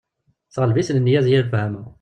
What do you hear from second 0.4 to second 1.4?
Teɣleb-iten nniya d